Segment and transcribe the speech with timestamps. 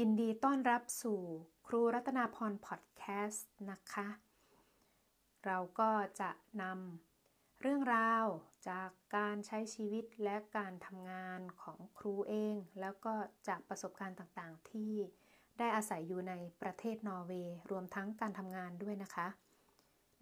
[0.00, 1.20] ยินดีต้อนรับสู่
[1.66, 4.08] ครูรัตนาพรพอดแคสต์นะคะ
[5.44, 6.30] เราก็จะ
[6.62, 8.26] นำเรื่องราว
[8.68, 13.14] จากการใช้ชีวิตและการทำงานของครูเอง แล้วก็
[13.48, 14.92] จากประสบการณ์ต่างๆ ที่
[15.58, 19.28] ได้อาศัยอยู่ในประเทศนอร์เวย์รวมทั้งการทำงานด้วยนะคะ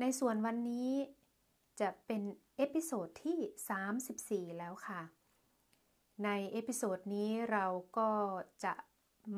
[0.01, 0.91] ในส่วนวันนี้
[1.81, 2.23] จะเป็น
[2.57, 5.01] episode ที่ 34 แล้วค่ะ
[6.25, 7.67] ใน episode นี้เรา
[7.99, 8.11] ก็
[8.65, 8.75] จะ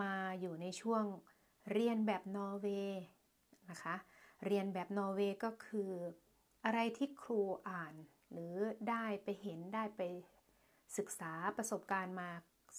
[0.02, 1.04] มาอยู่ในช่วง
[1.72, 3.02] เรียนแบบนอร์เวย์
[3.70, 3.96] นะคะ
[4.44, 5.92] เรียนแบบนอร์เวย์ก็คือ
[6.64, 7.94] อะไรที่ครูอ่าน
[8.32, 8.54] หรือ
[8.88, 10.02] ได้ไปเห็นได้ไป
[10.96, 12.30] ศึกษาประสบการณ์มา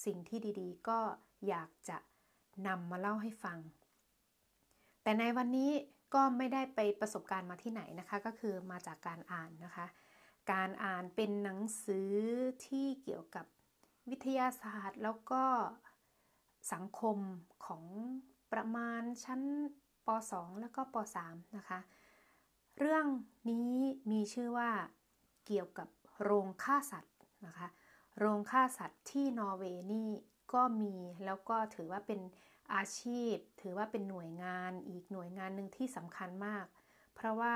[0.06, 1.00] สิ่งที่ดีๆ ก็
[1.48, 1.98] อยากจะ
[2.68, 3.60] นำมาเล่าให้ฟัง
[5.04, 5.72] แต่ในวันนี้
[6.14, 9.86] ก็ไม่ได้ไปประสบการณ์มาที่ไหนนะคะ ก็คือมาจากการอ่านนะคะ
[10.52, 12.12] การอ่านเป็นหนังสือ
[12.66, 13.46] ที่เกี่ยวกับ
[14.10, 15.44] วิทยาศาสตร์แล้วก็
[16.74, 17.18] สังคม
[17.66, 17.84] ของ
[18.54, 19.42] ประมาณชั้น
[20.06, 21.80] ป .2 แล้วก็ป .3 นะคะ
[22.78, 23.06] เรื่อง
[23.50, 23.74] นี้
[24.12, 24.72] มีชื่อว่า
[25.46, 25.90] เกี่ยวกับ
[26.24, 27.68] โรงฆ่าสัตว์นะคะ
[28.20, 30.10] โรงฆ่าสัตว์ที่นอร์เวย์นี่
[30.54, 32.20] ก็มีแล้วก็ถือว่าเป็น
[32.74, 36.66] อาชีพ ถือว่าเป็นหน่วยงานอีกหน่วยงานหนึ่งที่สำคัญมาก
[37.16, 37.56] เพราะว่า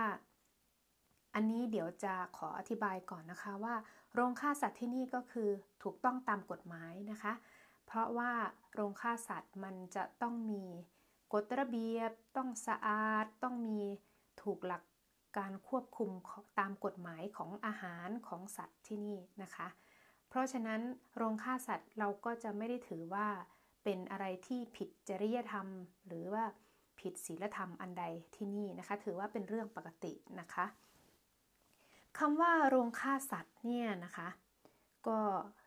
[1.35, 3.75] อันนี้เดี๋ยวจะขออธิบายก่อนนะคะว่า
[4.13, 5.49] โรงฆ่าสัตว์ที่นี่ก็คือ
[5.83, 7.33] ถูกต้องตามกฎหมายนะคะ
[7.91, 8.31] เพราะว่า
[8.73, 10.63] โรงฆ่าสัตว์มันจะต้องมี
[11.33, 13.79] กฎระเบียบ ต้องสะอาด ต้องมี
[14.41, 14.83] ถูกหลัก
[15.37, 16.11] การควบคุม
[16.59, 19.67] ตามกฎหมายของอาหารของสัตว์ที่นี่นะคะ
[20.29, 20.81] เพราะฉะนั้น
[21.15, 23.27] โรงฆ่าสัตว์เราก็จะไม่ได้ถือว่า
[23.83, 25.67] เป็นอะไรที่ผิดจริยธรรม
[26.07, 26.45] หรือว่า
[26.99, 28.03] ผิดศีลธรรมอันใด
[28.35, 30.65] ที่นี่นะคะ ถือว่าเป็นเรื่องปกตินะคะ
[32.17, 34.27] คำว่าโรงฆ่าสัตว์เนี่ยนะคะ
[35.07, 35.19] ก็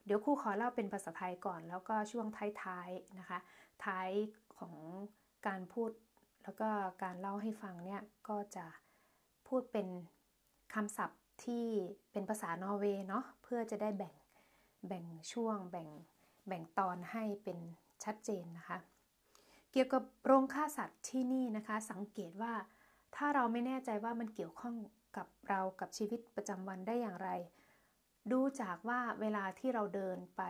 [0.05, 2.27] เดี๋ยวครูขอเล่าเป็นภาษาไทยก่อน แล้วก็ช่วง
[2.63, 3.39] ท้ายๆนะคะ
[3.85, 4.09] ท้าย
[4.59, 4.75] ของ
[5.47, 5.91] การพูด
[6.43, 6.69] แล้วก็
[7.03, 8.67] การเล่าให้ฟังเนี่ยก็จะ
[9.49, 9.89] พูดเป็น
[10.75, 11.67] คำศัพท์ที่
[12.13, 14.15] เป็นภาษานอร์เวย์เนาะเพื่อจะได้แบ่ง
[14.89, 15.89] แบ่งช่วงแบ่ง
[16.47, 17.59] แบ่งตอนให้เป็น
[18.05, 18.79] ชัดเจนนะคะ
[19.73, 22.53] เกี่ยวกับโรงฆ่าสัตว์ที่นี่นะคะ สังเกตว่า
[23.17, 24.75] ถ้าเราไม่แน่ใจว่ามันเกี่ยวข้อง
[25.17, 27.31] กับเรากับชีวิตประจำวันได้อย่างไร
[28.31, 30.43] ดูจากว่าเวลาที่เราเดินไป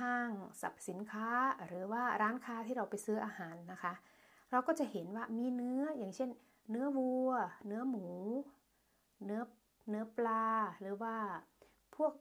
[0.00, 1.28] ห้างสรรพสินค้า
[1.66, 3.92] หรือว่าร้านค้าที่เราไปซื้ออาหารนะคะ
[4.50, 6.30] เราก็จะเห็นว่ามีเนื้ออย่างเช่น
[6.70, 7.30] เนื้อวัว
[7.66, 8.06] เนื้อหมู
[9.24, 9.42] เนื้อ
[9.90, 10.44] เนื้อปลา
[10.80, 11.16] หรือว่า
[11.96, 12.12] พวก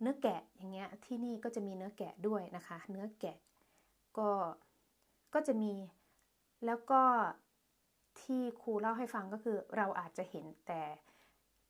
[0.00, 3.36] เนื้อแกะอย่างเงี้ยที่นี่ก็จะมีเนื้อแกะด้วยนะคะ เนื้อแกะ
[4.18, 4.30] ก็
[5.34, 5.74] ก็จะมี
[6.66, 7.02] แล้วก็
[8.20, 10.82] ที่ครูเล่าให้ฟังก็คือเราอาจจะเห็นแต่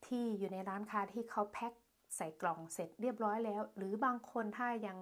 [0.07, 1.73] ที่อยู่ในร้านค้าที่เขาแพ็ค
[2.17, 4.99] ใส่กล่องเสร็จเรียบร้อยแล้ว หรือบางคนถ้ายัง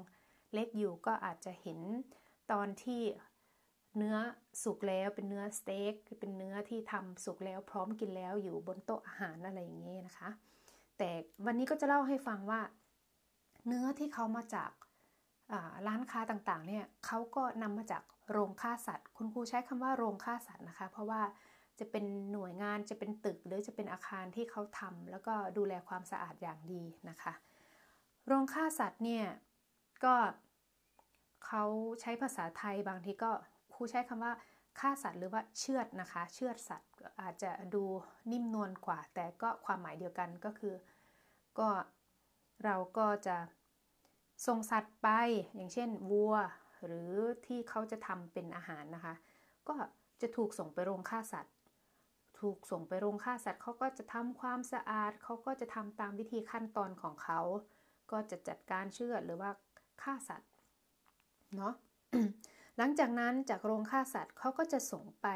[0.55, 1.79] เล็กอยู่ก็อาจจะเห็น
[2.53, 3.03] ตอนที่
[3.97, 4.17] เนื้อ
[4.63, 10.31] สุกแล้วเป็นเนื้อสเต็กเป็นเนื้อที่ทำสุกแล้วพร้อมกินแล้วอยู่บนโต๊ะอาหารอะไรอย่างเงี้ยนะคะ
[10.99, 11.11] แต่
[11.47, 12.61] วันนี้ก็จะเล่าให้ฟังว่า
[13.67, 14.71] เนื้อที่เขามาจาก
[15.87, 21.21] ร้านค้าต่างๆเนี่ยเขาก็นำมาจากโรงฆ่าสัตว์ คุณครูใช้คำว่าโรงฆ่าสัตว์นะคะ เพราะว่า
[21.81, 27.33] จะเป็นหน่วยงานจะเป็นตึกหรือจะเป็นอาคารที่เขาทำแล้วก็ดูแลความสะอาดอย่างดีนะคะ
[28.27, 29.27] โรงฆ่าสัตว์เนี่ย
[30.05, 30.15] ก็
[31.47, 31.65] เขา
[32.01, 33.31] ใช้ภาษาไทยบางทีก็
[33.75, 34.33] ครูใช้คำว่า
[34.81, 36.91] ฆ่าสัตว์หรือว่าเชือดนะคะ เชือดสัตว์
[37.21, 37.85] อาจจะดู
[38.31, 40.75] นิ่มนวลกว่า แต่ก็ความหมายเดียวกันก็คือ
[41.59, 41.69] ก็
[42.65, 43.37] เราก็จะ
[44.47, 45.09] ส่งสัตว์ไป
[45.55, 46.35] อย่างเช่นวัว
[46.87, 47.13] หรือ
[47.47, 49.15] ที่เขาจะทำเป็นอาหารนะคะ
[49.69, 49.75] ก็
[50.21, 51.55] จะถูกส่งไปโรงฆ่าสัตว์
[52.41, 57.41] ถูกส่งไปโรงฆ่าสัตว์เขาก็จะทำความสะอาดเขาก็จะทำตามวิธีขั้นตอนของเขา
[58.11, 59.51] ก็จะจัดการเชือดหรือว่า
[60.03, 60.51] ฆ่าสัตว์
[61.57, 61.75] เนาะ
[62.77, 65.29] หลังจากนั้นจากโรงฆ่าสัตว์เขาก็จะส่งไป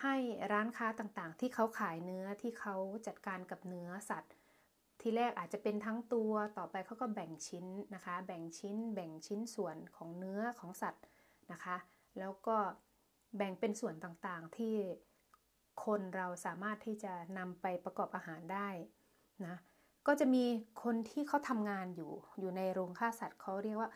[0.00, 0.16] ให้
[0.52, 2.74] ร้านค้าต่างๆ ที่เขาขายเนื้อที่เขา
[3.06, 4.32] จัดการกับเนื้อสัตว์
[5.00, 11.04] ทีแรกอาจจะเป็นทั้งตัวต่อไปเขาก็แบ่งชิ้นนะคะ แบ่งชิ้น แบ่งชิ้นส่วนของเนื้อของสัตว์
[11.52, 11.76] นะคะ
[12.18, 12.56] แล้วก็
[13.36, 14.76] แบ่งเป็นส่วนต่างๆที่
[15.84, 18.68] คนเราสามารถที่จะนำไปประกอบอาหารได้
[19.46, 19.56] นะ
[20.06, 20.44] ก็จะมี
[20.82, 23.90] คนที่เขาทำงานอยู่อยู่ในโรงฆ่าสัตว์เขาเรียกว่า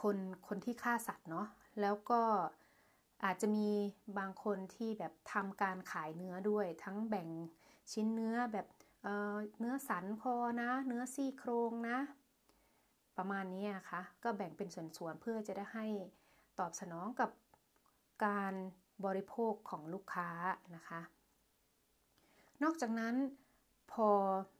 [0.00, 0.16] คน
[0.48, 1.46] คนที่ฆ่าสัตว์เนาะ
[1.80, 2.22] แล้วก็
[3.24, 3.68] อาจจะมี
[4.18, 7.28] บางคนที่แบบทำการขายเนื้อด้วย ทั้งแบ่ง
[7.92, 8.66] ชิ้นเนื้อแบบ
[9.02, 11.98] เเนื้อสันคอนะ เนื้อซี่โครงนะ
[13.16, 15.86] ประมาณนี้นะคะก็แบ่งเป็นส่วนๆเพื่อจะได้ให้
[16.58, 17.30] ตอบสนองกับ
[18.24, 18.54] การ
[19.04, 20.28] บริโภคของลูกค้า
[20.76, 21.00] นะคะ
[22.62, 23.14] นอกจากนั้น
[23.92, 24.08] พอ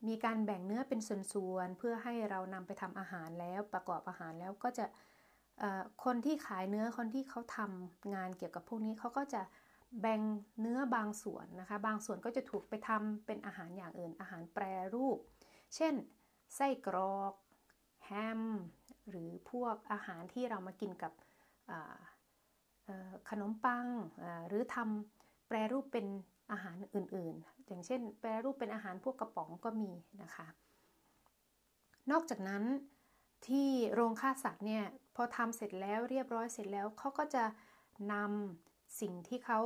[0.09, 4.85] มีการแบ่งเนื้อเป็นส่วนๆเพื่อให้เรานำไปทำอาหารแล้วประกอบอาหารแล้วก็จะ
[6.05, 9.43] คนที่ขายเนื้อคนที่เขาทำงานเกี่ยวกับพวกนี้เขาก็จะ
[10.01, 10.21] แบ่ง
[10.61, 14.65] เนื้อบางส่วนนะคะ บางส่วนก็จะถูกไปทำเป็นอาหารอย่างอื่น อาหารแปร
[14.95, 15.19] รูป
[15.75, 15.95] เช่น
[16.57, 17.35] ไส้กรอก
[18.05, 18.11] แฮ
[18.41, 18.43] ม
[19.11, 21.13] หรือพวกอาหารที่เรามากินกับ
[23.31, 23.87] ขนมปัง
[24.49, 26.07] หรือทำแปรรูปเป็น
[26.53, 29.93] อาหารอื่นๆ อย่างเช่น แปรรูปเป็นอาหารพวกกระป๋องก็มี
[30.23, 30.47] นะคะ
[32.11, 32.65] นอกจากนั้น
[33.49, 34.85] ที่โรงฆ่าสัตว์เนี่ย
[35.17, 37.45] พอทำเสร็จแล้วเรียบร้อยเสร็จแล้วเขาก็จะ
[38.13, 39.61] นำสิ่งที่เขา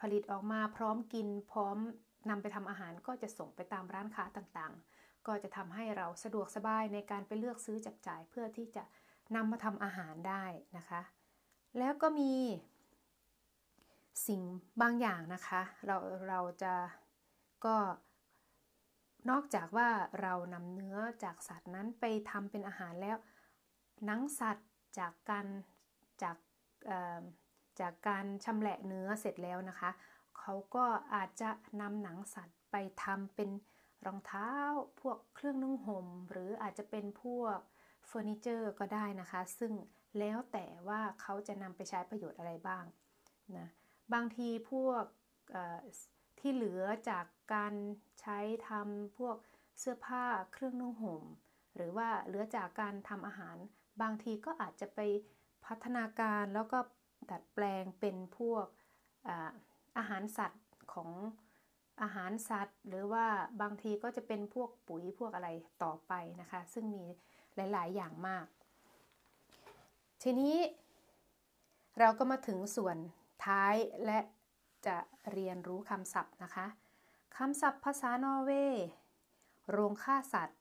[0.00, 1.76] ผลิตออกมาพร้อมกินพร้อม
[2.30, 8.84] นำไปทำอาหารก็จะส่งไปตามร้านค้าต่างๆ ก็จะทำให้เราสะดวกสบายในการไปเลือกซื้อจับจ่ายเพื่อที่จะ
[9.36, 10.44] นำมาทำอาหารได้
[10.78, 11.00] นะคะ
[11.78, 12.32] แล้วก็มี
[14.26, 14.40] สิ่ง
[14.82, 15.96] บางอย่างนะคะ เรา
[16.28, 16.74] เราจะ
[17.64, 17.76] ก็
[19.30, 19.88] นอกจากว่า
[20.20, 23.16] เรานำเนื้อจากสัตว์นั้นไปทำเป็นอาหารแล้ว
[24.04, 24.68] หนังสัตว์
[24.98, 25.46] จากการ
[26.22, 26.36] จาก
[27.80, 29.90] จากการชำแหละเนื้อเสร็จแล้วนะคะ
[30.38, 30.84] เขาก็
[31.14, 31.50] อาจจะ
[31.80, 33.50] นำหนังสัตว์ไปทำเป็น
[34.06, 34.50] รองเท้า
[35.00, 37.58] พวกเครื่องนุ่งห่ม หรืออาจจะเป็นพวก
[38.06, 39.72] เฟอร์นิเจอร์ก็ได้นะคะ ซึ่ง
[40.18, 42.84] แล้วแต่ว่าเขาจะนำไปใช้ประโยชน์อะไรบ้าง
[43.58, 43.68] นะ
[44.14, 45.04] บางทีพวก
[46.38, 47.24] ที่เหลือจาก
[47.54, 47.74] การ
[48.20, 48.38] ใช้
[48.68, 49.36] ทำพวก
[49.78, 51.24] เสื้อผ้าเครื่องนุ่งห่ม
[51.76, 53.56] หรือว่าเหลือจากการทำอาหาร
[54.02, 55.00] บางทีก็อาจจะไป
[55.66, 56.78] พัฒนาการแล้วก็
[57.30, 58.66] ดัดแปลงเป็นพวก
[59.28, 59.50] อา
[59.98, 61.10] อาหารสัตว์ของ
[62.02, 63.26] อาหารสัตว์ หรือว่า
[63.62, 65.48] บางทีก็จะเป็นพวกปุ๋ยพวกอะไร
[65.84, 67.04] ต่อไปนะคะ ซึ่งมี
[67.56, 68.46] หลาย ๆ อย่างมาก
[70.26, 70.56] ทีนี้
[71.98, 72.96] เราก็มาถึงส่วน
[73.46, 73.74] ท้าย
[74.04, 74.20] และ
[74.86, 74.96] จะ
[75.32, 76.66] เรียนรู้คำศัพท์นะคะ
[77.36, 78.86] คำศัพท์ภาษานอร์เวย์
[79.70, 80.58] โรงฆ่าสัตว์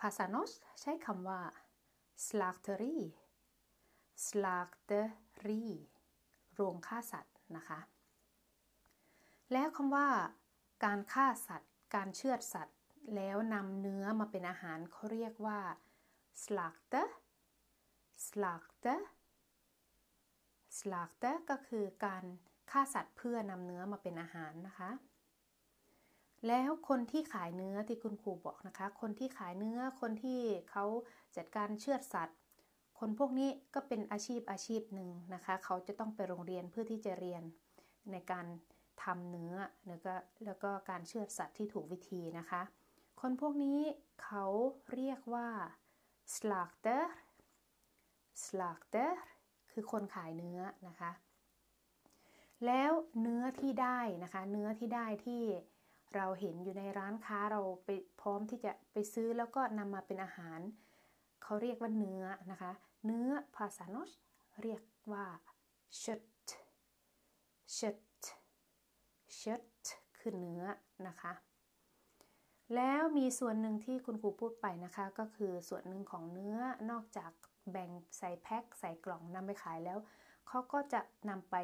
[0.00, 1.42] ภาษานอสใช้คำว่า
[2.26, 2.96] slakteri
[4.26, 5.64] slakteri
[6.54, 7.80] โรงฆ่าสัตว์นะคะ
[9.52, 10.08] แล้วคำว่า
[10.84, 12.78] การฆ่าสัตว์ การเชือดสัตว์
[13.14, 15.60] แล้วนำเนื้อมาเป็นอาหารเขาเรียกว่า
[16.42, 17.02] slakte
[18.26, 18.94] slakte
[20.78, 22.24] slakte ก็คือการ
[22.70, 24.90] ฆ่าสัตว์เพื่อนำเนื้อมาเป็นอาหารนะคะ
[26.48, 30.40] แล้วคนที่ขายเนื้อที่คุณครูบอกนะคะ คนที่ขายเนื้อคนที่
[30.70, 30.84] เขา
[31.36, 32.38] จัดการเชือดสัตว์
[32.98, 37.42] คนพวกนี้ก็เป็นอาชีพอาชีพหนึ่งนะคะ เขาจะต้องไปโรงเรียนเพื่อที่จะเรียน
[38.12, 38.46] ในการ
[39.02, 39.54] ทำเนื้อ
[39.88, 40.14] แล้วก็
[40.44, 42.62] แล้วก็การเชือดสัตว์ที่ถูกวิธีนะคะ
[43.20, 43.78] คนพวกนี้
[44.24, 44.46] เขา
[44.92, 45.48] เรียกว่า
[48.42, 49.12] slakter slakter
[49.74, 51.12] คือคนขายเนื้อนะคะ
[52.66, 55.42] แล้วเนื้อที่ได้นะคะ เนื้อที่ได้ที่
[56.14, 57.90] เราเห็นอยู่ในร้านค้าเราไป
[58.20, 60.60] พร้อมที่จะไปซื้อแล้วก็นำมาเป็นอาหาร
[61.42, 62.72] เขาเรียกว่าเนื้อนะคะ
[63.06, 64.10] เนื้อภาษาโนช
[64.62, 64.82] เรียก
[65.12, 65.26] ว่า
[65.98, 66.22] เชต
[67.72, 67.98] เชต
[69.36, 69.62] เชต
[70.18, 70.62] คือเนื้อ
[71.08, 71.32] นะคะ
[72.74, 76.58] แล้วมีส่วนหนึ่งที่คุณครูพูดไปนะคะ ก็คือส่วนหนึ่งของเนื้อ
[76.90, 77.32] นอกจาก
[77.70, 79.98] แบ่งใส่แพ็คใส่กล่องนำไปขายแล้ว
[80.48, 81.56] เขาก็จะนำไป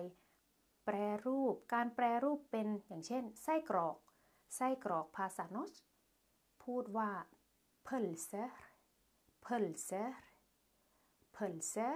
[0.85, 3.97] แปรรูป การแปรรูปเป็นอย่างเช่น ไส้กรอก
[4.57, 5.73] ไส้กรอกภาษาโนส
[6.65, 7.11] พูดว่า
[7.87, 8.49] pölser
[9.45, 10.11] pölser
[11.37, 11.95] pölser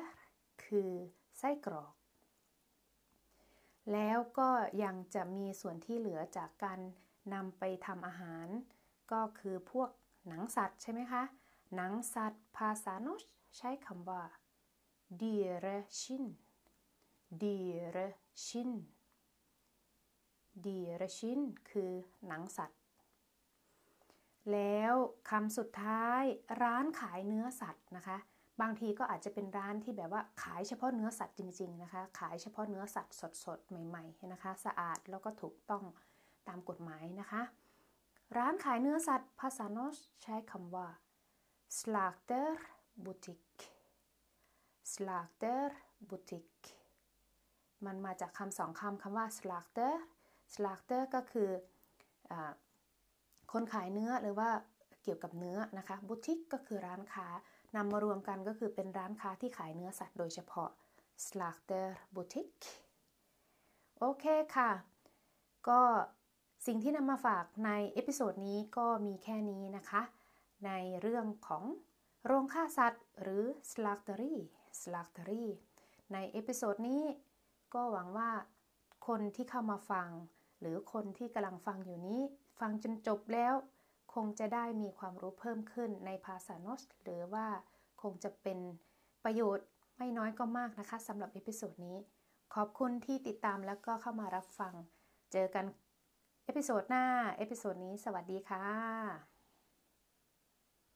[0.65, 0.91] คือ
[1.39, 1.93] ไส้กรอก
[3.93, 4.51] แล้วก็
[4.84, 6.81] ยังจะมีส่วนที่เหลือจากการ
[7.34, 8.46] นำไปทำอาหาร
[9.13, 9.91] ก็คือพวก
[10.29, 11.23] หนังสัตว์ใช่ไหมคะ
[11.75, 13.23] หนังสัตว์ภาษาโนส
[13.56, 14.23] ใช้คำว่า
[15.20, 15.34] d i
[15.65, 16.25] r e s h i n
[17.43, 17.58] d i
[17.96, 18.08] r e
[18.44, 18.70] s h i n
[20.67, 21.93] d i r e s h i n คือ
[22.27, 22.81] หนังสัตว์
[24.53, 24.94] แล้ว
[25.31, 26.23] คำสุดท้าย
[26.63, 28.17] ร้านขายเนื้อสัตว์นะคะ
[28.61, 35.84] บางทีก็อาจจะเป็นร้านที่แบบว่าขายเฉพาะเนื้อสัตว์จริง ๆนะคะ ขายเฉพาะเนื้อสัตว์สดๆ ใหม่ๆนะคะ สะอาดแล้วก็ถูกต้อง
[36.49, 37.43] ตามกฎหมายนะคะ
[38.37, 40.89] ร้านขายเนื้อสัตว์ภาษาโนสใช้คำว่า
[41.79, 42.49] slakter
[43.05, 43.44] butik
[44.94, 45.63] slakter
[46.08, 46.48] butik
[47.86, 49.94] มันมาจากคำสองคำคำว่า slakter
[50.55, 51.51] slakter ก็คือ
[52.31, 52.32] อ
[53.53, 54.51] คนขายเนื้อหรือว่า
[55.03, 57.29] เกี่ยวกับเนื้อนะคะ butik ก็คือร้านค้า
[57.77, 60.70] นำมารวมกันก็คือเป็นร้านค้าที่ขายเนื้อสัตว์โดยเฉพาะ
[61.27, 62.53] slakter butik
[63.98, 64.24] โอเค
[64.56, 64.70] ค่ะ
[65.69, 65.81] ก็
[66.67, 70.03] สิ่งที่นำมาฝากใน episode นี้ก็มีแค่นี้นะคะ
[70.67, 70.70] ใน
[71.01, 71.65] เรื่องของ
[72.27, 73.44] โรงฆ่าสัตว์หรือ
[74.81, 75.47] slaughterry slaughterry
[76.13, 77.03] ในเอพิโซดนี้
[77.75, 78.31] ก็หวังว่า
[79.09, 80.11] คนที่เข้ามาฟัง
[80.61, 82.21] หรือคนที่กำลังฟังอยู่นี้
[82.61, 83.55] ฟังจนจบแล้ว
[84.15, 87.47] คงจะได้มีความรู้เพิ่มขึ้นในภาษา norsk หรือว่า
[88.03, 88.59] คงจะเป็น
[89.25, 89.67] ประโยชน์
[89.99, 91.97] ไม่น้อยก็มากนะคะสำหรับ episode นี้
[92.55, 94.75] ขอบคุณที่ติดตามแล้วก็เข้ามารับฟัง
[95.33, 95.65] เจอกัน
[96.44, 97.05] episode หน้า
[97.39, 99.33] episode นี้สวัสดีค่ะ